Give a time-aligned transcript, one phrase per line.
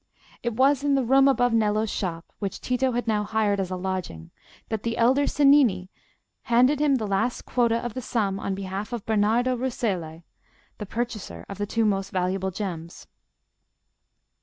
[0.41, 3.75] It was in the room above Nello's shop, which Tito had now hired as a
[3.75, 4.31] lodging,
[4.69, 5.91] that the elder Cennini
[6.45, 10.23] handed him the last quota of the sum on behalf of Bernardo Rucellai,
[10.79, 13.05] the purchaser of the two most valuable gems.